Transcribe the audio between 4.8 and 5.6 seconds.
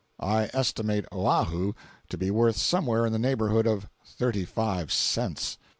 cents.